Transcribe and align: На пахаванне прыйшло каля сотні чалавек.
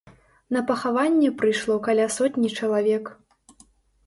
На 0.55 0.61
пахаванне 0.71 1.29
прыйшло 1.41 1.75
каля 1.89 2.07
сотні 2.17 2.53
чалавек. 2.61 3.05